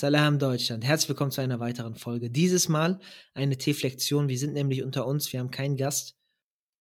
[0.00, 0.82] Salam Deutschland.
[0.82, 2.30] Herzlich willkommen zu einer weiteren Folge.
[2.30, 3.00] Dieses Mal
[3.34, 4.30] eine T-Flexion.
[4.30, 6.16] Wir sind nämlich unter uns, wir haben keinen Gast.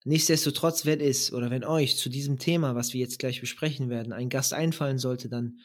[0.06, 4.14] Nichtsdestotrotz, wenn es oder wenn euch zu diesem Thema, was wir jetzt gleich besprechen werden,
[4.14, 5.60] ein Gast einfallen sollte, dann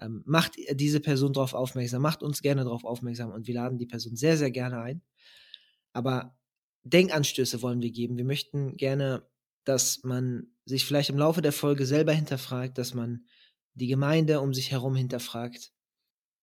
[0.00, 3.86] ähm, macht diese Person darauf aufmerksam, macht uns gerne darauf aufmerksam und wir laden die
[3.86, 5.00] Person sehr, sehr gerne ein.
[5.92, 6.36] Aber
[6.82, 8.16] Denkanstöße wollen wir geben.
[8.16, 9.22] Wir möchten gerne,
[9.62, 13.26] dass man sich vielleicht im Laufe der Folge selber hinterfragt, dass man
[13.74, 15.70] die Gemeinde um sich herum hinterfragt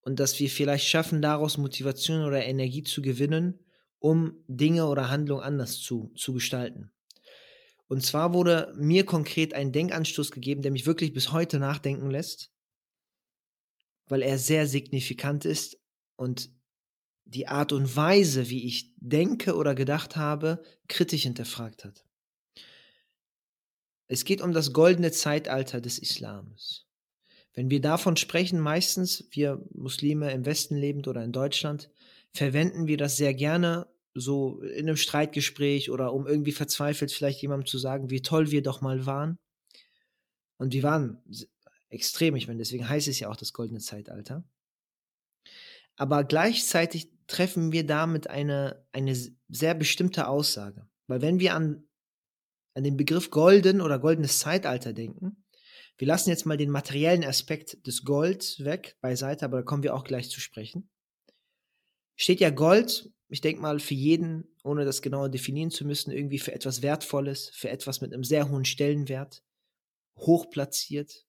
[0.04, 3.60] und dass wir vielleicht schaffen, daraus Motivation oder Energie zu gewinnen,
[4.00, 6.92] um Dinge oder Handlungen anders zu, zu gestalten.
[7.88, 12.52] Und zwar wurde mir konkret ein Denkanstoß gegeben, der mich wirklich bis heute nachdenken lässt,
[14.08, 15.80] weil er sehr signifikant ist
[16.16, 16.50] und
[17.26, 22.06] die Art und Weise, wie ich denke oder gedacht habe, kritisch hinterfragt hat.
[24.08, 26.86] Es geht um das goldene Zeitalter des Islams.
[27.54, 31.90] Wenn wir davon sprechen, meistens wir Muslime im Westen lebend oder in Deutschland,
[32.34, 37.68] verwenden wir das sehr gerne so in einem Streitgespräch oder um irgendwie verzweifelt vielleicht jemandem
[37.68, 39.38] zu sagen, wie toll wir doch mal waren.
[40.58, 41.23] Und wir waren
[41.90, 44.44] extrem, ich meine, deswegen heißt es ja auch das goldene Zeitalter.
[45.95, 49.16] Aber gleichzeitig treffen wir damit eine, eine
[49.50, 50.88] sehr bestimmte Aussage.
[51.08, 51.84] Weil wenn wir an,
[52.73, 55.42] an den Begriff golden oder goldenes Zeitalter denken,
[55.97, 59.95] wir lassen jetzt mal den materiellen Aspekt des Gold weg beiseite, aber da kommen wir
[59.95, 60.89] auch gleich zu sprechen.
[62.16, 66.39] Steht ja Gold, ich denke mal, für jeden, ohne das genauer definieren zu müssen, irgendwie
[66.39, 69.44] für etwas Wertvolles, für etwas mit einem sehr hohen Stellenwert,
[70.17, 71.25] hoch platziert.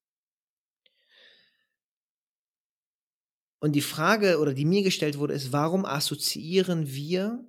[3.61, 7.49] Und die Frage, oder die mir gestellt wurde, ist, warum assoziieren wir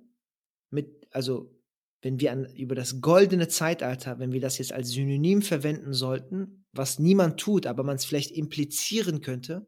[0.70, 1.54] mit, also
[2.00, 6.65] wenn wir an, über das goldene Zeitalter, wenn wir das jetzt als Synonym verwenden sollten,
[6.76, 9.66] was niemand tut, aber man es vielleicht implizieren könnte,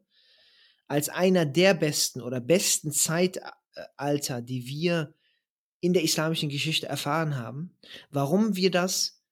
[0.87, 5.13] als einer der besten oder besten Zeitalter, die wir
[5.81, 7.77] in der islamischen Geschichte erfahren haben,
[8.09, 9.23] warum wir das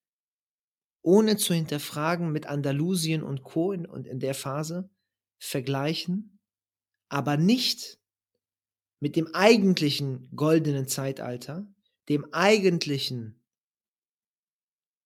[1.01, 3.71] ohne zu hinterfragen mit Andalusien und Co.
[3.71, 4.89] In, und in der Phase
[5.39, 6.39] vergleichen,
[7.09, 7.99] aber nicht
[8.99, 11.65] mit dem eigentlichen goldenen Zeitalter,
[12.09, 13.41] dem eigentlichen,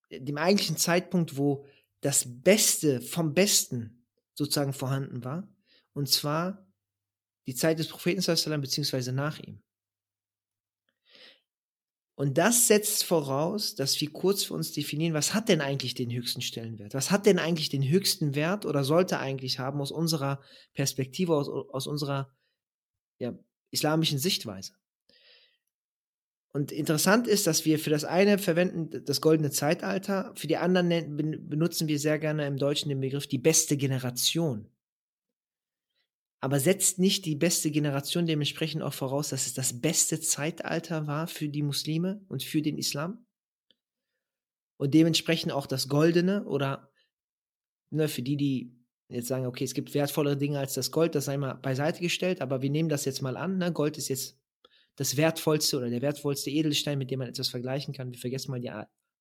[0.09, 1.65] dem eigentlichen Zeitpunkt, wo
[2.01, 5.47] das Beste vom Besten sozusagen vorhanden war.
[5.93, 6.67] Und zwar
[7.47, 8.21] die Zeit des Propheten
[8.61, 9.61] beziehungsweise nach ihm.
[12.15, 16.11] Und das setzt voraus, dass wir kurz für uns definieren, was hat denn eigentlich den
[16.11, 16.93] höchsten Stellenwert?
[16.93, 20.39] Was hat denn eigentlich den höchsten Wert oder sollte eigentlich haben aus unserer
[20.73, 22.31] Perspektive, aus, aus unserer
[23.17, 23.33] ja,
[23.71, 24.73] islamischen Sichtweise?
[26.53, 30.89] Und interessant ist, dass wir für das eine verwenden das goldene Zeitalter, für die anderen
[31.47, 34.69] benutzen wir sehr gerne im Deutschen den Begriff die beste Generation.
[36.43, 41.27] Aber setzt nicht die beste Generation dementsprechend auch voraus, dass es das beste Zeitalter war
[41.27, 43.25] für die Muslime und für den Islam?
[44.77, 46.91] Und dementsprechend auch das Goldene oder
[47.91, 48.75] ne, für die, die
[49.07, 52.41] jetzt sagen, okay, es gibt wertvollere Dinge als das Gold, das sei mal beiseite gestellt,
[52.41, 53.71] aber wir nehmen das jetzt mal an, ne?
[53.71, 54.40] Gold ist jetzt
[55.01, 58.11] das wertvollste oder der wertvollste Edelstein, mit dem man etwas vergleichen kann.
[58.11, 58.69] Wir vergessen mal die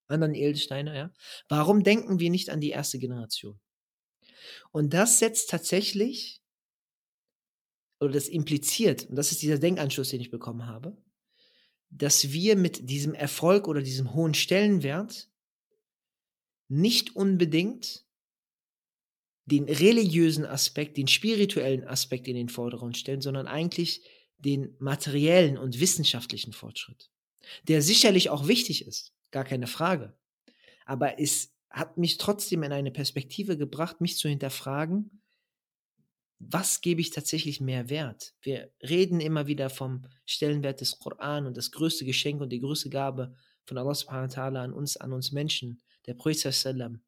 [0.09, 1.13] anderen Edelsteine, ja.
[1.49, 3.59] Warum denken wir nicht an die erste Generation?
[4.73, 6.43] Und das setzt tatsächlich,
[7.99, 10.99] oder das impliziert, und das ist dieser Denkanschluss, den ich bekommen habe,
[11.89, 15.31] dass wir mit diesem Erfolg oder diesem hohen Stellenwert
[16.69, 18.05] nicht unbedingt
[19.47, 24.05] den religiösen Aspekt, den spirituellen Aspekt in den Vordergrund stellen, sondern eigentlich
[24.45, 27.11] den materiellen und wissenschaftlichen Fortschritt,
[27.69, 30.17] der sicherlich auch wichtig ist, gar keine Frage.
[30.87, 35.23] Aber es hat mich trotzdem in eine Perspektive gebracht, mich zu hinterfragen,
[36.41, 38.33] was gebe ich tatsächlich mehr Wert?
[38.41, 42.89] Wir reden immer wieder vom Stellenwert des Koran und das größte Geschenk und die größte
[42.89, 43.37] Gabe
[43.67, 47.03] von Allah subhanahu wa ta'ala an uns, an uns Menschen, der Prophet sallam,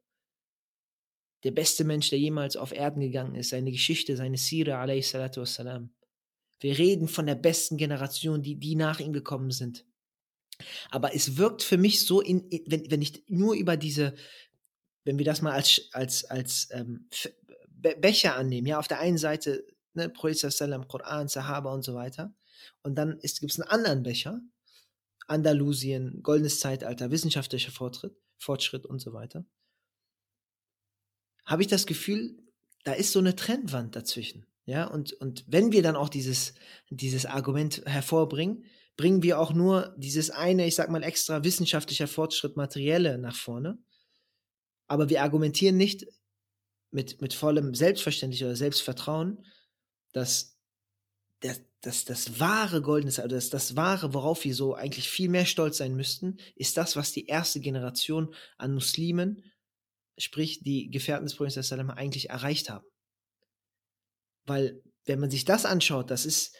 [1.44, 5.40] der beste Mensch, der jemals auf Erden gegangen ist, seine Geschichte, seine Sira alayhi salatu
[5.40, 5.90] wassalam.
[6.62, 9.84] Wir reden von der besten Generation, die, die nach ihm gekommen sind.
[10.90, 14.14] Aber es wirkt für mich so, in, wenn, wenn ich nur über diese,
[15.04, 17.08] wenn wir das mal als, als, als ähm,
[17.66, 22.32] Becher annehmen, ja, auf der einen Seite, ne, Prophet Sallam, Koran, Sahaba und so weiter,
[22.82, 24.40] und dann gibt es einen anderen Becher,
[25.26, 29.44] Andalusien, goldenes Zeitalter, wissenschaftlicher Fortschritt, Fortschritt und so weiter,
[31.44, 32.38] habe ich das Gefühl,
[32.84, 34.46] da ist so eine Trennwand dazwischen.
[34.64, 36.54] Ja, und, und wenn wir dann auch dieses,
[36.90, 38.64] dieses Argument hervorbringen,
[38.96, 43.78] bringen wir auch nur dieses eine, ich sag mal, extra wissenschaftlicher Fortschritt, materielle nach vorne.
[44.86, 46.06] Aber wir argumentieren nicht
[46.90, 49.44] mit, mit vollem Selbstverständnis oder Selbstvertrauen,
[50.12, 50.58] dass
[51.40, 55.46] das, das, das wahre Goldenes, also das, das wahre, worauf wir so eigentlich viel mehr
[55.46, 59.42] stolz sein müssten, ist das, was die erste Generation an Muslimen,
[60.18, 62.86] sprich die Gefährten des Propheten eigentlich erreicht haben.
[64.44, 66.54] Weil, wenn man sich das anschaut, das ist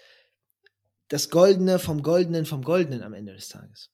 [1.08, 3.90] das Goldene vom Goldenen vom Goldenen am Ende des Tages.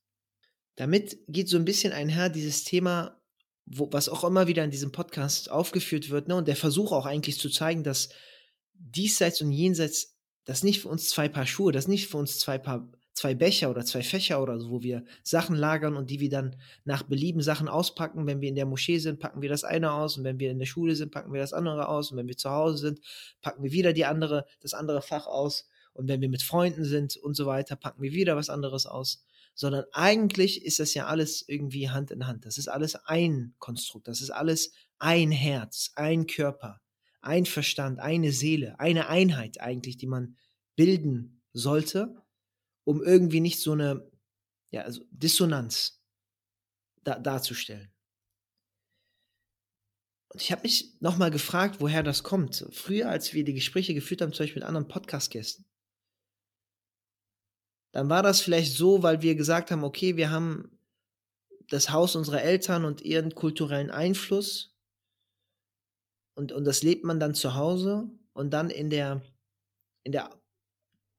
[0.76, 3.20] Damit geht so ein bisschen einher dieses Thema,
[3.66, 7.06] wo, was auch immer wieder in diesem Podcast aufgeführt wird, ne, und der Versuch auch
[7.06, 8.10] eigentlich zu zeigen, dass
[8.74, 12.58] diesseits und jenseits, das nicht für uns zwei Paar Schuhe, das nicht für uns zwei
[12.58, 12.88] Paar,
[13.18, 16.56] zwei Becher oder zwei Fächer oder so, wo wir Sachen lagern und die wir dann
[16.84, 18.26] nach Belieben Sachen auspacken.
[18.26, 20.60] Wenn wir in der Moschee sind, packen wir das eine aus und wenn wir in
[20.60, 23.00] der Schule sind, packen wir das andere aus und wenn wir zu Hause sind,
[23.42, 27.16] packen wir wieder die andere, das andere Fach aus und wenn wir mit Freunden sind
[27.16, 29.24] und so weiter, packen wir wieder was anderes aus.
[29.56, 32.46] Sondern eigentlich ist das ja alles irgendwie Hand in Hand.
[32.46, 34.06] Das ist alles ein Konstrukt.
[34.06, 34.70] Das ist alles
[35.00, 36.80] ein Herz, ein Körper,
[37.20, 40.36] ein Verstand, eine Seele, eine Einheit eigentlich, die man
[40.76, 42.14] bilden sollte,
[42.88, 44.10] um irgendwie nicht so eine
[44.70, 46.02] ja, also Dissonanz
[47.04, 47.92] da, darzustellen.
[50.30, 52.66] Und ich habe mich nochmal gefragt, woher das kommt.
[52.72, 55.66] Früher, als wir die Gespräche geführt haben, zum Beispiel mit anderen Podcast-Gästen,
[57.92, 60.78] dann war das vielleicht so, weil wir gesagt haben, okay, wir haben
[61.68, 64.74] das Haus unserer Eltern und ihren kulturellen Einfluss
[66.34, 69.20] und, und das lebt man dann zu Hause und dann in der,
[70.04, 70.30] in der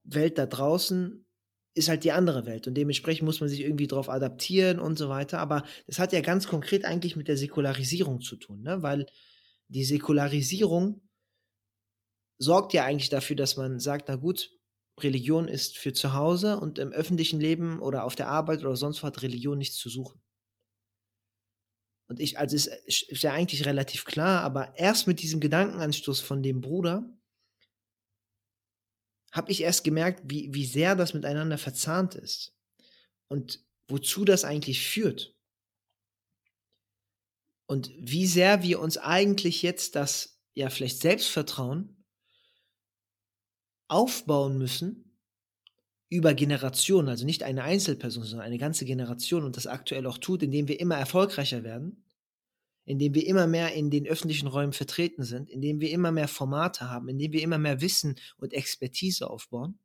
[0.04, 1.29] Welt da draußen
[1.76, 5.10] ist halt die andere Welt und dementsprechend muss man sich irgendwie darauf adaptieren und so
[5.10, 5.40] weiter.
[5.40, 8.82] Aber das hat ja ganz konkret eigentlich mit der Säkularisierung zu tun, ne?
[8.82, 9.06] weil
[9.68, 11.02] die Säkularisierung
[12.40, 14.52] sorgt ja eigentlich dafür, dass man sagt, na gut,
[15.00, 19.02] Religion ist für zu Hause und im öffentlichen Leben oder auf der Arbeit oder sonst
[19.04, 20.22] wo hat Religion nichts zu suchen.
[22.08, 26.42] Und ich, also ist, ist ja eigentlich relativ klar, aber erst mit diesem Gedankenanstoß von
[26.42, 27.08] dem Bruder
[29.32, 32.56] habe ich erst gemerkt, wie, wie sehr das miteinander verzahnt ist
[33.28, 35.36] und wozu das eigentlich führt.
[37.68, 42.04] Und wie sehr wir uns eigentlich jetzt das, ja, vielleicht Selbstvertrauen
[43.88, 45.18] aufbauen müssen
[46.10, 50.42] über Generationen, also nicht eine Einzelperson, sondern eine ganze Generation und das aktuell auch tut,
[50.42, 52.04] indem wir immer erfolgreicher werden,
[52.90, 56.90] indem wir immer mehr in den öffentlichen Räumen vertreten sind, indem wir immer mehr Formate
[56.90, 59.78] haben, indem wir immer mehr Wissen und Expertise aufbauen,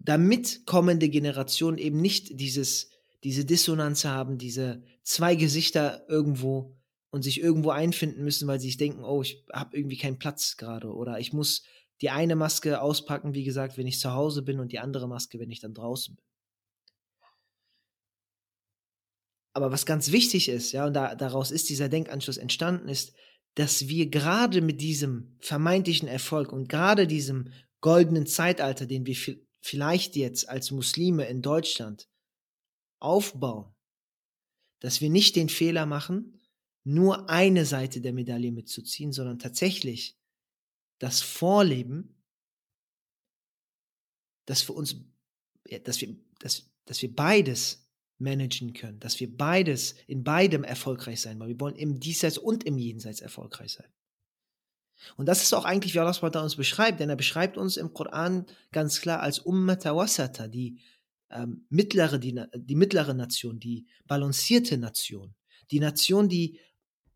[0.00, 2.90] damit kommende Generationen eben nicht dieses,
[3.22, 6.76] diese Dissonanz haben, diese zwei Gesichter irgendwo
[7.10, 10.56] und sich irgendwo einfinden müssen, weil sie sich denken, oh, ich habe irgendwie keinen Platz
[10.56, 11.62] gerade oder ich muss
[12.00, 15.38] die eine Maske auspacken, wie gesagt, wenn ich zu Hause bin und die andere Maske,
[15.38, 16.23] wenn ich dann draußen bin.
[19.54, 23.14] Aber was ganz wichtig ist, ja, und da, daraus ist dieser Denkanschluss entstanden, ist,
[23.54, 29.16] dass wir gerade mit diesem vermeintlichen Erfolg und gerade diesem goldenen Zeitalter, den wir
[29.60, 32.08] vielleicht jetzt als Muslime in Deutschland
[32.98, 33.72] aufbauen,
[34.80, 36.42] dass wir nicht den Fehler machen,
[36.82, 40.18] nur eine Seite der Medaille mitzuziehen, sondern tatsächlich
[40.98, 42.22] das Vorleben,
[44.46, 44.96] dass für uns,
[45.84, 47.83] dass wir, dass, dass wir beides
[48.24, 52.64] managen können, dass wir beides in beidem erfolgreich sein, weil wir wollen im Diesseits und
[52.64, 53.86] im Jenseits erfolgreich sein.
[55.16, 58.46] Und das ist auch eigentlich, wie Allah uns beschreibt, denn er beschreibt uns im Koran
[58.72, 60.80] ganz klar als Ummata Wasata, die
[61.30, 65.34] ähm, mittlere, die, die mittlere Nation, die balancierte Nation,
[65.70, 66.58] die Nation, die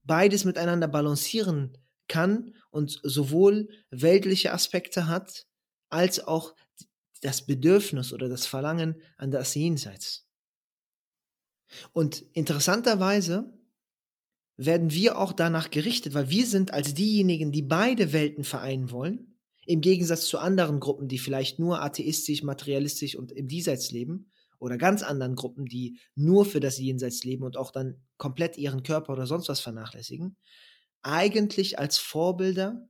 [0.04, 1.76] beides miteinander balancieren
[2.08, 5.46] kann und sowohl weltliche Aspekte hat,
[5.90, 6.54] als auch
[7.22, 10.27] das Bedürfnis oder das Verlangen an das Jenseits.
[11.92, 13.52] Und interessanterweise
[14.56, 19.38] werden wir auch danach gerichtet, weil wir sind als diejenigen, die beide Welten vereinen wollen,
[19.66, 24.76] im Gegensatz zu anderen Gruppen, die vielleicht nur atheistisch, materialistisch und im Diesseits leben, oder
[24.76, 29.12] ganz anderen Gruppen, die nur für das Jenseits leben und auch dann komplett ihren Körper
[29.12, 30.36] oder sonst was vernachlässigen,
[31.02, 32.88] eigentlich als Vorbilder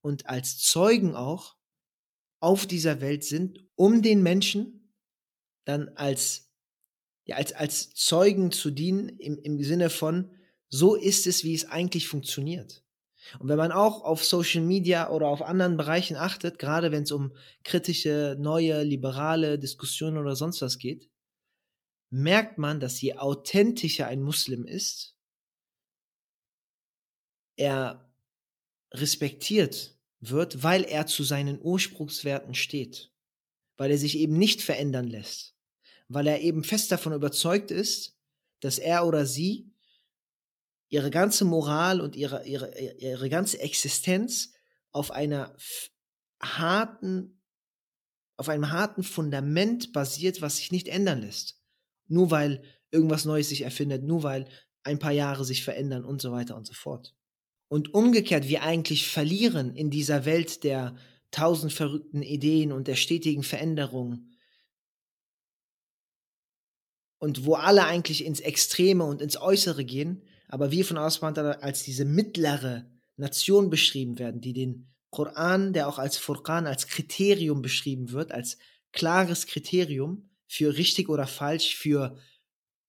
[0.00, 1.56] und als Zeugen auch
[2.40, 4.94] auf dieser Welt sind, um den Menschen
[5.64, 6.49] dann als,
[7.30, 10.30] ja, als, als Zeugen zu dienen, im, im Sinne von,
[10.68, 12.84] so ist es, wie es eigentlich funktioniert.
[13.38, 17.12] Und wenn man auch auf Social Media oder auf anderen Bereichen achtet, gerade wenn es
[17.12, 21.08] um kritische, neue, liberale Diskussionen oder sonst was geht,
[22.10, 25.16] merkt man, dass je authentischer ein Muslim ist,
[27.56, 28.10] er
[28.92, 33.12] respektiert wird, weil er zu seinen Ursprungswerten steht,
[33.76, 35.54] weil er sich eben nicht verändern lässt,
[36.10, 38.18] weil er eben fest davon überzeugt ist,
[38.60, 39.72] dass er oder sie
[40.88, 44.52] ihre ganze Moral und ihre, ihre, ihre ganze Existenz
[44.90, 45.56] auf einer
[46.42, 47.40] harten,
[48.36, 51.62] auf einem harten Fundament basiert, was sich nicht ändern lässt.
[52.08, 54.48] Nur weil irgendwas Neues sich erfindet, nur weil
[54.82, 57.14] ein paar Jahre sich verändern und so weiter und so fort.
[57.68, 60.96] Und umgekehrt, wir eigentlich verlieren in dieser Welt der
[61.30, 64.29] tausend verrückten Ideen und der stetigen Veränderung
[67.20, 71.84] und wo alle eigentlich ins Extreme und ins Äußere gehen, aber wir von Auswanderer als
[71.84, 78.10] diese mittlere Nation beschrieben werden, die den Koran, der auch als Furqan, als Kriterium beschrieben
[78.10, 78.58] wird, als
[78.92, 82.16] klares Kriterium für richtig oder falsch, für,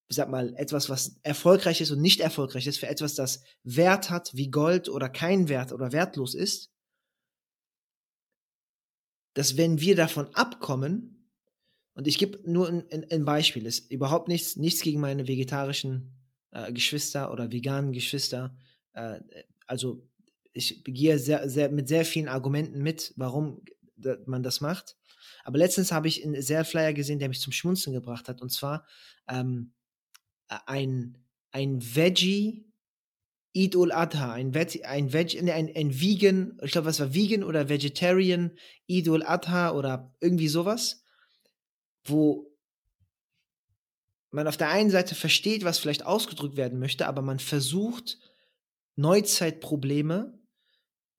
[0.08, 4.10] ich sag mal, etwas, was erfolgreich ist und nicht erfolgreich ist, für etwas, das Wert
[4.10, 6.72] hat wie Gold oder kein Wert oder wertlos ist,
[9.34, 11.21] dass wenn wir davon abkommen,
[12.01, 16.12] und ich gebe nur ein, ein, ein, Beispiel, ist überhaupt nichts, nichts gegen meine vegetarischen
[16.50, 18.58] äh, Geschwister oder veganen Geschwister.
[18.93, 19.20] Äh,
[19.67, 20.10] also
[20.51, 23.62] ich gehe sehr, sehr, mit sehr vielen Argumenten mit, warum
[24.25, 24.98] man das macht.
[25.43, 28.41] Aber letztens habe ich einen sehr Flyer gesehen, der mich zum Schmunzeln gebracht hat.
[28.41, 28.88] Und zwar
[29.29, 29.74] ähm,
[30.48, 31.20] ein,
[31.51, 32.65] ein Veggie
[33.55, 37.43] Eid ul Adha, ein, Veg, ein, Veg, ein, ein Vegan, ich glaube, was war Vegan
[37.43, 38.58] oder Vegetarian
[38.89, 41.00] Eid ul Adha oder irgendwie sowas,
[42.03, 42.51] wo
[44.31, 48.17] man auf der einen Seite versteht, was vielleicht ausgedrückt werden möchte, aber man versucht,
[48.96, 50.39] Neuzeitprobleme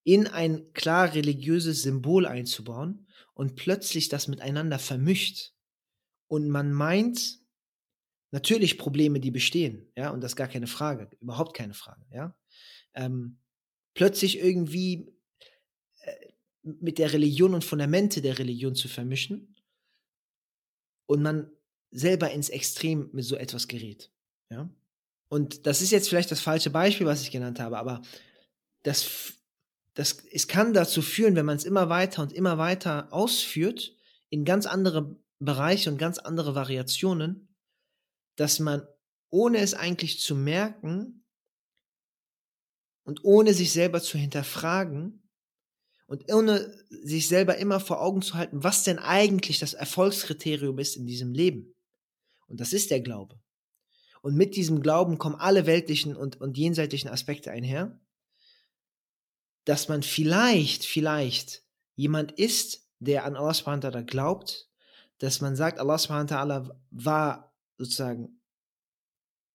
[0.05, 5.53] in ein klar religiöses Symbol einzubauen und plötzlich das miteinander vermischt.
[6.27, 7.39] Und man meint,
[8.31, 12.37] natürlich Probleme, die bestehen, ja, und das gar keine Frage, überhaupt keine Frage, ja.
[12.95, 13.39] Ähm,
[13.95, 15.15] plötzlich irgendwie
[16.01, 19.52] äh, mit der Religion und Fundamente der Religion zu vermischen
[21.07, 21.51] und man
[21.91, 24.11] selber ins Extrem mit so etwas gerät,
[24.51, 24.69] ja.
[25.29, 28.03] Und das ist jetzt vielleicht das falsche Beispiel, was ich genannt habe, aber
[28.83, 29.33] das
[29.95, 33.95] das, es kann dazu führen, wenn man es immer weiter und immer weiter ausführt,
[34.31, 37.55] in ganz andere Bereiche und ganz andere Variationen,
[38.37, 38.87] dass man,
[39.29, 41.25] ohne es eigentlich zu merken
[43.05, 45.22] und ohne sich selber zu hinterfragen
[46.13, 50.97] und ohne sich selber immer vor Augen zu halten, was denn eigentlich das Erfolgskriterium ist
[50.97, 51.75] in diesem Leben.
[52.47, 53.41] Und das ist der Glaube.
[54.21, 57.99] Und mit diesem Glauben kommen alle weltlichen und, und jenseitlichen Aspekte einher
[59.65, 61.63] dass man vielleicht, vielleicht
[61.95, 64.69] jemand ist, der an Allah subhanahu wa glaubt,
[65.19, 68.41] dass man sagt, Allah subhanahu wa war sozusagen,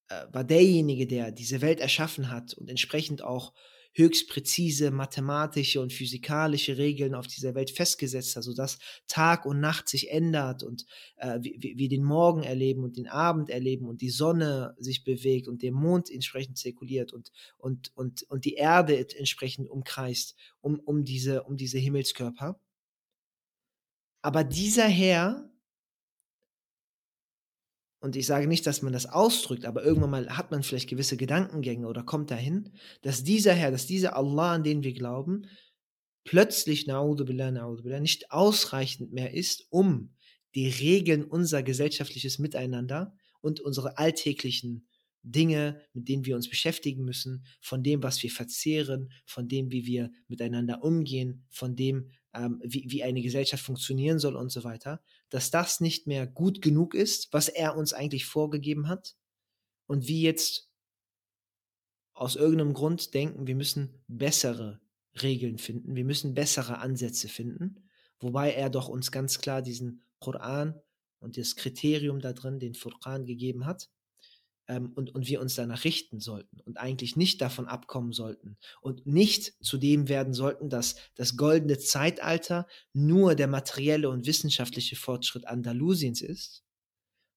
[0.09, 3.53] äh, war derjenige, der diese Welt erschaffen hat und entsprechend auch
[3.97, 8.77] höchst präzise mathematische und physikalische Regeln auf dieser Welt festgesetzt hat, sodass
[9.07, 10.85] Tag und Nacht sich ändert und
[11.17, 15.63] äh, wir, den Morgen erleben und den Abend erleben und die Sonne sich bewegt und
[15.63, 21.43] der Mond entsprechend zirkuliert und, und, und, und die Erde entsprechend umkreist um, um, diese,
[21.43, 22.59] um diese Himmelskörper.
[24.21, 25.49] Aber dieser Herr
[28.07, 31.17] und ich sage nicht, dass man das ausdrückt, aber irgendwann mal hat man vielleicht gewisse
[31.17, 32.71] Gedankengänge oder kommt dahin,
[33.01, 35.49] dass dieser Herr, dass dieser Allah, an den wir glauben,
[36.23, 40.15] plötzlich, billah, nicht ausreichend mehr ist, um
[40.55, 44.87] die Regeln unser gesellschaftliches Miteinander und unsere alltäglichen
[45.21, 49.85] Dinge, mit denen wir uns beschäftigen müssen, von dem, was wir verzehren, von dem, wie
[49.85, 55.01] wir miteinander umgehen, von dem, ähm, wie, wie eine Gesellschaft funktionieren soll und so weiter,
[55.29, 59.15] dass das nicht mehr gut genug ist, was er uns eigentlich vorgegeben hat?
[59.85, 60.69] Und wir jetzt
[62.13, 64.81] aus irgendeinem Grund denken, wir müssen bessere
[65.21, 70.79] Regeln finden, wir müssen bessere Ansätze finden, wobei er doch uns ganz klar diesen Koran
[71.19, 73.89] und das Kriterium da drin, den Furqan gegeben hat
[74.67, 79.05] ähm, und, und wir uns danach richten sollten und eigentlich nicht davon abkommen sollten und
[79.05, 85.47] nicht zu dem werden sollten, dass das goldene Zeitalter nur der materielle und wissenschaftliche Fortschritt
[85.47, 86.63] Andalusiens ist,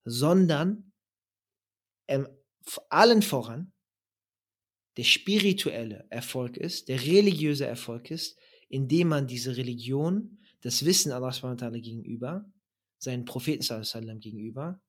[0.04, 0.92] sondern
[2.08, 2.28] ähm,
[2.88, 3.72] allen voran
[4.96, 11.30] der spirituelle Erfolg ist, der religiöse Erfolg ist, indem man diese Religion, das Wissen Allah
[11.70, 12.44] gegenüber,
[12.98, 13.64] seinen Propheten
[14.20, 14.80] gegenüber,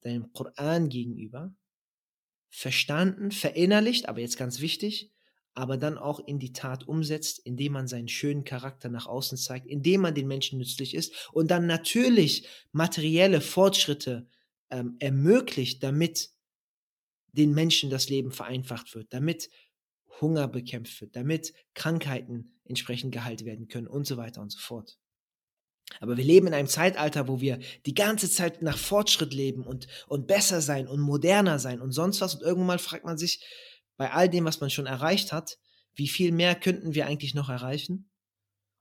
[0.00, 1.54] seinem Koran gegenüber,
[2.50, 5.12] verstanden, verinnerlicht, aber jetzt ganz wichtig,
[5.54, 9.66] aber dann auch in die Tat umsetzt, indem man seinen schönen Charakter nach außen zeigt,
[9.66, 14.28] indem man den Menschen nützlich ist und dann natürlich materielle Fortschritte
[14.70, 16.30] ähm, ermöglicht, damit
[17.32, 19.50] den Menschen das Leben vereinfacht wird, damit
[20.20, 24.98] Hunger bekämpft wird, damit Krankheiten entsprechend geheilt werden können und so weiter und so fort.
[25.98, 29.88] Aber wir leben in einem Zeitalter, wo wir die ganze Zeit nach Fortschritt leben und,
[30.06, 32.34] und besser sein und moderner sein und sonst was.
[32.34, 33.44] Und irgendwann mal fragt man sich,
[33.96, 35.58] bei all dem, was man schon erreicht hat,
[35.94, 38.10] wie viel mehr könnten wir eigentlich noch erreichen?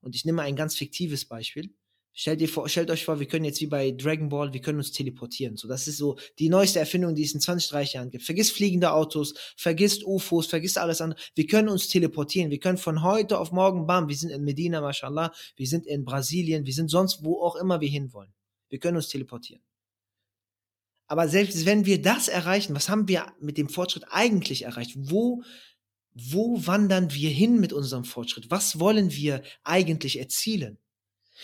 [0.02, 1.76] Und ich nehme ein ganz fiktives Beispiel.
[2.14, 4.80] Stellt, ihr vor, stellt euch vor, wir können jetzt wie bei Dragon Ball, wir können
[4.80, 5.56] uns teleportieren.
[5.56, 8.24] So, das ist so die neueste Erfindung, die es in 20, 30 Jahren gibt.
[8.26, 11.20] Vergiss fliegende Autos, vergiss UFOs, vergiss alles andere.
[11.36, 12.52] Wir können uns teleportieren.
[12.52, 16.04] Wir können von heute auf morgen, bam, wir sind in Medina, mashallah, wir sind in
[16.04, 18.34] Brasilien, wir sind sonst wo auch immer wir hinwollen.
[18.70, 19.64] Wir können uns teleportieren.
[21.08, 24.94] Aber selbst wenn wir das erreichen, was haben wir mit dem Fortschritt eigentlich erreicht?
[24.96, 25.42] Wo,
[26.14, 28.52] wo wandern wir hin mit unserem Fortschritt?
[28.52, 30.78] Was wollen wir eigentlich erzielen?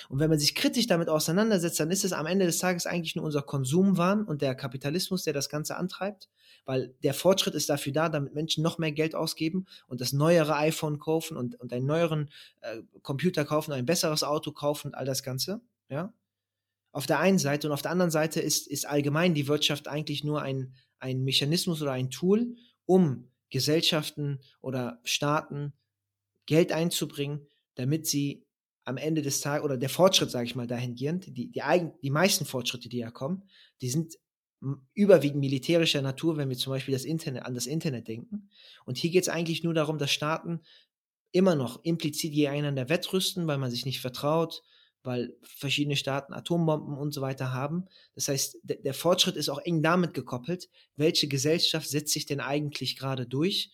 [0.09, 3.15] Und wenn man sich kritisch damit auseinandersetzt, dann ist es am Ende des Tages eigentlich
[3.15, 6.29] nur unser Konsumwahn und der Kapitalismus, der das Ganze antreibt,
[6.65, 10.55] weil der Fortschritt ist dafür da, damit Menschen noch mehr Geld ausgeben und das neuere
[10.55, 12.29] iPhone kaufen und, und einen neueren
[12.61, 16.13] äh, Computer kaufen, ein besseres Auto kaufen und all das Ganze, ja.
[16.91, 20.23] Auf der einen Seite und auf der anderen Seite ist, ist allgemein die Wirtschaft eigentlich
[20.23, 25.73] nur ein, ein Mechanismus oder ein Tool, um Gesellschaften oder Staaten
[26.45, 28.44] Geld einzubringen, damit sie
[28.85, 32.11] am Ende des Tages, oder der Fortschritt, sage ich mal, dahingehend, die, die, eigen, die
[32.11, 33.43] meisten Fortschritte, die ja kommen,
[33.81, 34.13] die sind
[34.93, 38.49] überwiegend militärischer Natur, wenn wir zum Beispiel das Internet, an das Internet denken.
[38.85, 40.61] Und hier geht es eigentlich nur darum, dass Staaten
[41.31, 44.63] immer noch implizit gegeneinander wettrüsten, weil man sich nicht vertraut,
[45.03, 47.85] weil verschiedene Staaten Atombomben und so weiter haben.
[48.15, 52.95] Das heißt, der Fortschritt ist auch eng damit gekoppelt, welche Gesellschaft setzt sich denn eigentlich
[52.95, 53.71] gerade durch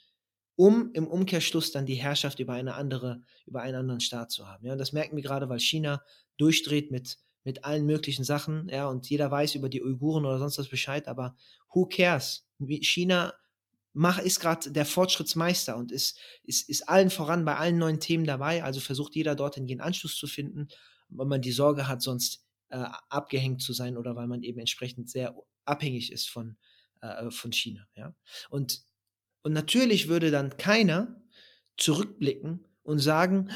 [0.62, 4.64] um im Umkehrschluss dann die Herrschaft über eine andere, über einen anderen Staat zu haben.
[4.64, 6.04] Ja, und das merken wir gerade, weil China
[6.38, 10.60] durchdreht mit, mit allen möglichen Sachen, ja, und jeder weiß über die Uiguren oder sonst
[10.60, 11.36] was Bescheid, aber
[11.74, 12.48] who cares?
[12.60, 13.34] China
[13.94, 18.26] mach, ist gerade der Fortschrittsmeister und ist, ist, ist allen voran bei allen neuen Themen
[18.26, 20.68] dabei, also versucht jeder dorthin den Anschluss zu finden,
[21.10, 25.10] weil man die Sorge hat, sonst äh, abgehängt zu sein oder weil man eben entsprechend
[25.10, 26.56] sehr abhängig ist von,
[27.02, 27.88] äh, von China.
[27.96, 28.14] Ja?
[28.52, 28.91] Und
[29.44, 31.22] und natürlich würde dann keiner
[31.78, 33.52] zurückblicken und sagen,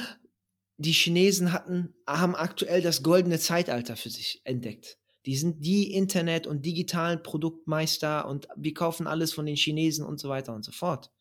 [0.77, 4.97] die Chinesen hatten, haben aktuell das goldene Zeitalter für sich entdeckt.
[5.25, 10.19] Die sind die Internet- und digitalen Produktmeister und wir kaufen alles von den Chinesen und
[10.19, 11.11] so weiter und so fort.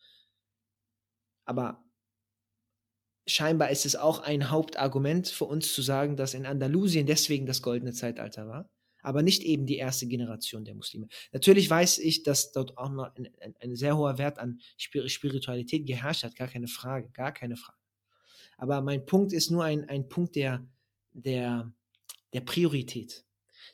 [1.47, 1.85] Aber
[3.27, 7.63] scheinbar ist es auch ein Hauptargument für uns zu sagen, dass in Andalusien deswegen das
[7.63, 8.69] goldene Zeitalter war
[9.05, 11.09] aber nicht eben die erste Generation der Muslime.
[11.33, 15.87] Natürlich weiß ich, dass dort auch noch ein, ein, ein sehr hoher Wert an Spiritualität
[15.87, 17.79] geherrscht hat, gar keine Frage, gar keine Frage.
[18.57, 20.67] Aber mein Punkt ist nur ein, ein Punkt der,
[21.13, 21.71] der,
[22.33, 23.27] der Priorität.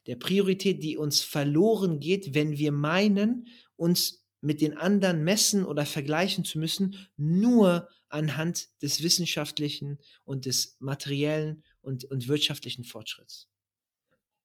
[0.06, 5.86] Der Priorität, die uns verloren geht, wenn wir meinen, uns mit den anderen messen oder
[5.86, 13.48] vergleichen zu müssen, nur anhand des wissenschaftlichen und des materiellen und, und wirtschaftlichen Fortschritts.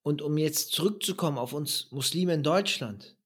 [0.06, 3.18] Und um jetzt zurückzukommen auf uns Muslime in Deutschland,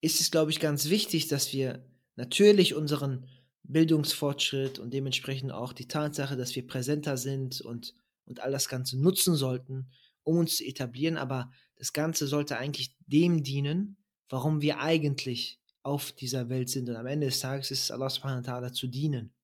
[0.00, 3.26] ist es, glaube ich, ganz wichtig, dass wir natürlich unseren
[3.64, 7.92] Bildungsfortschritt und dementsprechend auch die Tatsache, dass wir präsenter sind und,
[8.24, 9.90] und all das Ganze nutzen sollten,
[10.22, 11.16] um uns zu etablieren.
[11.16, 13.96] Aber das Ganze sollte eigentlich dem dienen,
[14.28, 16.88] warum wir eigentlich auf dieser Welt sind.
[16.88, 19.34] Und am Ende des Tages ist es Allah subhanahu wa ta'ala zu dienen.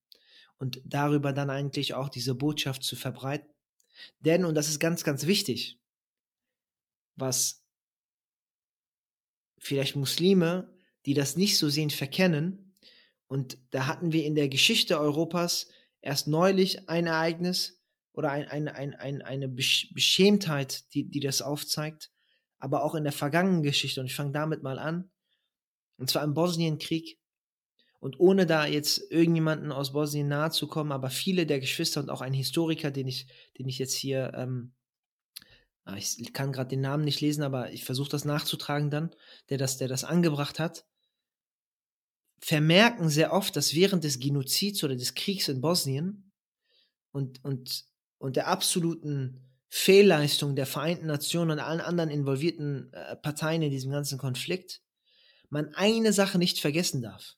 [0.59, 3.49] Und darüber dann eigentlich auch diese Botschaft zu verbreiten.
[4.21, 5.77] Denn, und das ist ganz, ganz wichtig,
[7.15, 7.65] was
[9.57, 10.73] vielleicht Muslime,
[11.05, 12.77] die das nicht so sehen, verkennen.
[13.27, 15.67] Und da hatten wir in der Geschichte Europas
[16.01, 17.81] erst neulich ein Ereignis
[18.13, 22.11] oder ein, ein, ein, ein, eine Beschämtheit, die, die das aufzeigt,
[22.59, 23.99] aber auch in der vergangenen Geschichte.
[23.99, 25.11] Und ich fange damit mal an.
[25.97, 27.19] Und zwar im Bosnienkrieg.
[27.99, 32.09] Und ohne da jetzt irgendjemanden aus Bosnien nahe zu kommen, aber viele der Geschwister und
[32.09, 34.73] auch ein Historiker, den ich, den ich jetzt hier ähm,
[35.95, 39.11] ich kann gerade den Namen nicht lesen, aber ich versuche das nachzutragen dann,
[39.49, 40.85] der das, der das angebracht hat,
[42.39, 46.31] vermerken sehr oft, dass während des Genozids oder des Kriegs in Bosnien
[47.11, 47.85] und, und,
[48.17, 53.91] und der absoluten Fehlleistung der Vereinten Nationen und allen anderen involvierten äh, Parteien in diesem
[53.91, 54.81] ganzen Konflikt,
[55.49, 57.35] man eine Sache nicht vergessen darf.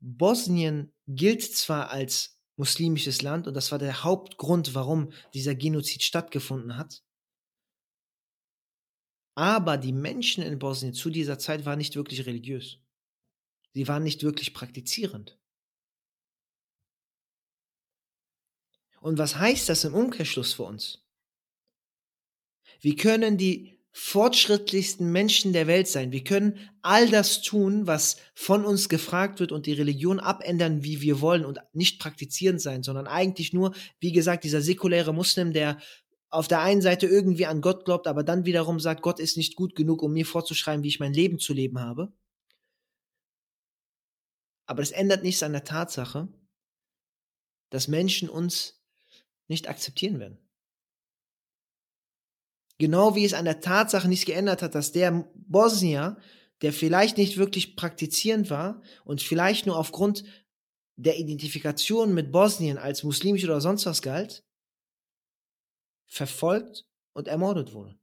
[0.00, 6.76] Bosnien gilt zwar als muslimisches Land und das war der Hauptgrund, warum dieser Genozid stattgefunden
[6.76, 7.02] hat,
[9.34, 12.78] aber die Menschen in Bosnien zu dieser Zeit waren nicht wirklich religiös.
[13.72, 15.38] Sie waren nicht wirklich praktizierend.
[19.00, 21.04] Und was heißt das im Umkehrschluss für uns?
[22.80, 26.10] Wir können die fortschrittlichsten Menschen der Welt sein.
[26.10, 31.00] Wir können all das tun, was von uns gefragt wird und die Religion abändern, wie
[31.00, 35.78] wir wollen und nicht praktizierend sein, sondern eigentlich nur, wie gesagt, dieser säkuläre Muslim, der
[36.34, 39.54] auf der einen Seite irgendwie an Gott glaubt, aber dann wiederum sagt, Gott ist nicht
[39.54, 42.12] gut genug, um mir vorzuschreiben, wie ich mein Leben zu leben habe.
[44.66, 46.28] Aber es ändert nichts an der Tatsache,
[47.70, 48.82] dass Menschen uns
[49.46, 50.38] nicht akzeptieren werden.
[52.78, 56.16] Genau wie es an der Tatsache nichts geändert hat, dass der Bosnier,
[56.62, 60.24] der vielleicht nicht wirklich praktizierend war und vielleicht nur aufgrund
[60.96, 64.44] der Identifikation mit Bosnien als muslimisch oder sonst was galt,
[66.06, 67.98] verfolgt und ermordet wurde.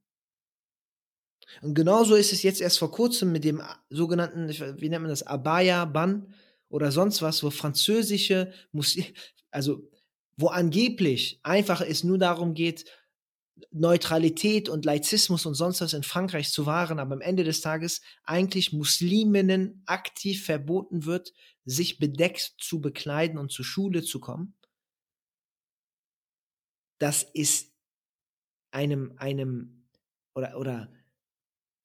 [1.61, 5.23] Und genauso ist es jetzt erst vor kurzem mit dem sogenannten, wie nennt man das,
[5.23, 6.33] Abaya-Bann
[6.69, 9.05] oder sonst was, wo französische Muslim,
[9.51, 9.89] also
[10.37, 12.85] wo angeblich einfach es nur darum geht,
[13.69, 18.01] Neutralität und Laizismus und sonst was in Frankreich zu wahren, aber am Ende des Tages
[18.23, 21.33] eigentlich Musliminnen aktiv verboten wird,
[21.65, 24.55] sich bedeckt zu bekleiden und zur Schule zu kommen.
[26.97, 27.70] Das ist
[28.71, 29.85] einem, einem
[30.33, 30.91] oder, oder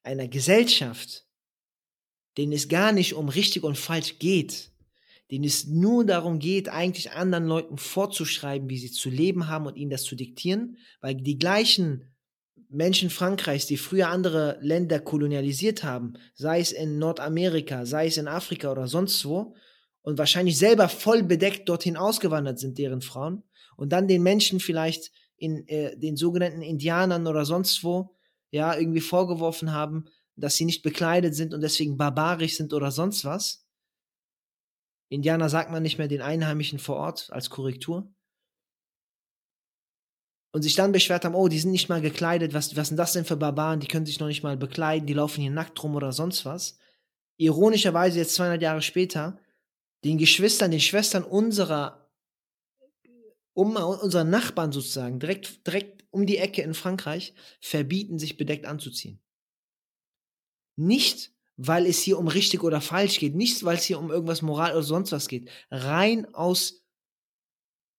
[0.02, 1.26] einer Gesellschaft,
[2.36, 4.70] denen es gar nicht um richtig und falsch geht,
[5.30, 9.76] denen es nur darum geht, eigentlich anderen Leuten vorzuschreiben, wie sie zu leben haben und
[9.76, 12.14] ihnen das zu diktieren, weil die gleichen
[12.68, 18.28] Menschen Frankreichs, die früher andere Länder kolonialisiert haben, sei es in Nordamerika, sei es in
[18.28, 19.54] Afrika oder sonst wo,
[20.02, 23.42] und wahrscheinlich selber voll bedeckt dorthin ausgewandert sind, deren Frauen,
[23.76, 28.14] und dann den Menschen vielleicht in äh, den sogenannten Indianern oder sonst wo,
[28.50, 33.24] ja, irgendwie vorgeworfen haben, dass sie nicht bekleidet sind und deswegen barbarisch sind oder sonst
[33.24, 33.66] was,
[35.08, 38.12] Indianer sagt man nicht mehr den Einheimischen vor Ort als Korrektur.
[40.52, 43.12] Und sich dann beschwert haben, oh, die sind nicht mal gekleidet, was, was sind das
[43.12, 45.94] denn für Barbaren, die können sich noch nicht mal bekleiden, die laufen hier nackt rum
[45.94, 46.78] oder sonst was.
[47.36, 49.38] Ironischerweise jetzt 200 Jahre später,
[50.04, 52.05] den Geschwistern, den Schwestern unserer,
[53.56, 59.18] um, unserer Nachbarn sozusagen, direkt, direkt um die Ecke in Frankreich, verbieten, sich bedeckt anzuziehen.
[60.76, 64.42] Nicht, weil es hier um richtig oder falsch geht, nicht weil es hier um irgendwas
[64.42, 65.48] Moral oder sonst was geht.
[65.70, 66.84] Rein aus,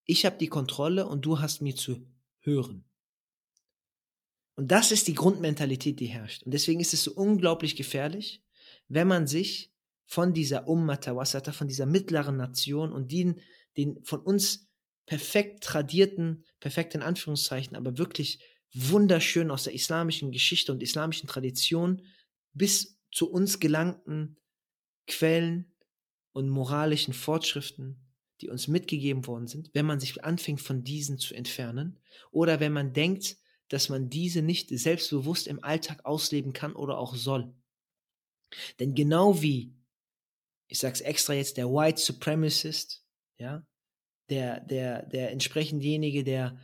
[0.05, 2.07] ich habe die Kontrolle und du hast mir zu
[2.41, 2.85] hören.
[4.53, 6.43] Und das ist die Grundmentalität, die herrscht.
[6.43, 8.43] Und deswegen ist es so unglaublich gefährlich,
[8.89, 9.73] wenn man sich
[10.05, 11.15] von dieser Ummata
[11.51, 13.41] von dieser mittleren Nation und den,
[13.75, 14.66] den von uns
[15.07, 18.39] perfekt tradierten, perfekt in Anführungszeichen, aber wirklich
[18.73, 22.03] wunderschön aus der islamischen Geschichte und islamischen Tradition
[22.53, 24.37] bis zu uns gelangten
[25.07, 25.73] Quellen
[26.33, 28.05] und moralischen Fortschriften,
[28.41, 32.73] die uns mitgegeben worden sind, wenn man sich anfängt von diesen zu entfernen oder wenn
[32.73, 33.37] man denkt,
[33.69, 37.53] dass man diese nicht selbstbewusst im Alltag ausleben kann oder auch soll.
[38.79, 39.73] Denn genau wie,
[40.67, 43.03] ich sag's extra jetzt, der White Supremacist,
[43.37, 43.65] ja,
[44.29, 46.59] der, der, der entsprechendjenige, der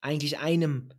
[0.00, 0.90] eigentlich einem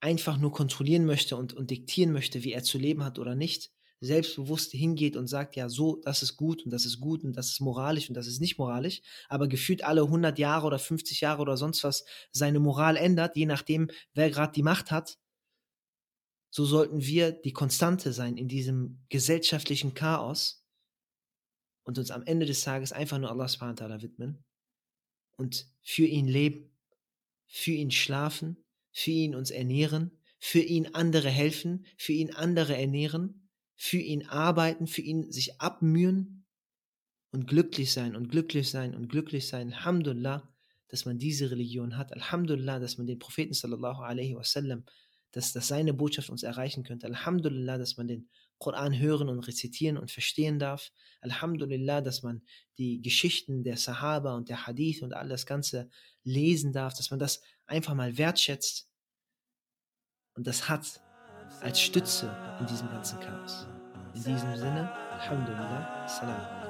[0.00, 3.70] einfach nur kontrollieren möchte und, und diktieren möchte, wie er zu leben hat oder nicht,
[4.00, 7.50] selbstbewusst hingeht und sagt, ja, so, das ist gut und das ist gut und das
[7.50, 11.40] ist moralisch und das ist nicht moralisch, aber gefühlt alle 100 Jahre oder 50 Jahre
[11.40, 15.18] oder sonst was seine Moral ändert, je nachdem, wer gerade die Macht hat,
[16.50, 20.64] so sollten wir die Konstante sein in diesem gesellschaftlichen Chaos
[21.84, 24.44] und uns am Ende des Tages einfach nur Allah subhanahu wa ta'ala widmen
[25.36, 26.70] und für ihn leben,
[27.46, 28.56] für ihn schlafen,
[28.92, 33.42] für ihn uns ernähren, für ihn andere helfen, für ihn andere ernähren
[33.82, 36.44] für ihn arbeiten, für ihn sich abmühen
[37.32, 39.72] und glücklich sein und glücklich sein und glücklich sein.
[39.72, 40.48] Alhamdulillah,
[40.86, 42.12] dass man diese Religion hat.
[42.12, 44.84] Alhamdulillah, dass man den Propheten sallallahu alaihi wasallam,
[45.32, 47.08] dass, dass seine Botschaft uns erreichen könnte.
[47.08, 48.28] Alhamdulillah, dass man den
[48.62, 50.92] Koran hören und rezitieren und verstehen darf.
[51.20, 52.42] Alhamdulillah, dass man
[52.78, 55.90] die Geschichten der Sahaba und der Hadith und all das Ganze
[56.22, 58.88] lesen darf, dass man das einfach mal wertschätzt.
[60.34, 61.00] Und das hat
[61.60, 63.66] als Stütze in diesem ganzen Chaos.
[64.14, 66.62] In diesem Sinne, Alhamdulillah, Salam.